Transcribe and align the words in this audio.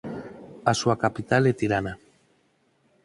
A 0.71 0.73
súa 0.79 0.95
capital 1.03 1.43
é 1.51 1.53
Tirana. 1.59 1.93